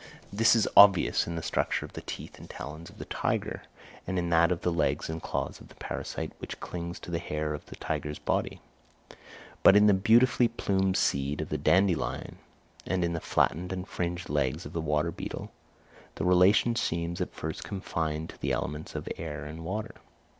This 0.33 0.55
is 0.55 0.67
obvious 0.75 1.27
in 1.27 1.35
the 1.35 1.43
structure 1.43 1.85
of 1.85 1.93
the 1.93 2.01
teeth 2.01 2.39
and 2.39 2.49
talons 2.49 2.89
of 2.89 2.97
the 2.97 3.05
tiger; 3.05 3.61
and 4.07 4.17
in 4.17 4.31
that 4.31 4.51
of 4.51 4.61
the 4.61 4.71
legs 4.71 5.11
and 5.11 5.21
claws 5.21 5.61
of 5.61 5.67
the 5.67 5.75
parasite 5.75 6.31
which 6.39 6.59
clings 6.59 6.99
to 7.01 7.11
the 7.11 7.19
hair 7.19 7.53
on 7.53 7.61
the 7.67 7.75
tiger's 7.75 8.17
body. 8.17 8.61
But 9.61 9.75
in 9.75 9.85
the 9.85 9.93
beautifully 9.93 10.47
plumed 10.47 10.97
seed 10.97 11.39
of 11.39 11.49
the 11.49 11.59
dandelion, 11.59 12.39
and 12.83 13.05
in 13.05 13.13
the 13.13 13.19
flattened 13.19 13.71
and 13.71 13.87
fringed 13.87 14.27
legs 14.27 14.65
of 14.65 14.73
the 14.73 14.81
water 14.81 15.11
beetle, 15.11 15.51
the 16.15 16.25
relation 16.25 16.75
seems 16.75 17.21
at 17.21 17.31
first 17.35 17.63
confined 17.63 18.29
to 18.31 18.39
the 18.41 18.53
elements 18.53 18.95
of 18.95 19.07
air 19.19 19.45
and 19.45 19.63
water. 19.63 19.93